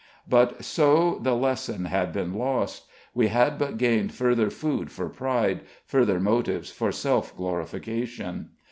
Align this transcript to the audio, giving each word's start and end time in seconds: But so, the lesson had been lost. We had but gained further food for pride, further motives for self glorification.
But 0.27 0.65
so, 0.65 1.19
the 1.21 1.35
lesson 1.35 1.85
had 1.85 2.11
been 2.11 2.33
lost. 2.33 2.87
We 3.13 3.27
had 3.27 3.59
but 3.59 3.77
gained 3.77 4.15
further 4.15 4.49
food 4.49 4.91
for 4.91 5.07
pride, 5.09 5.61
further 5.85 6.19
motives 6.19 6.71
for 6.71 6.91
self 6.91 7.37
glorification. 7.37 8.49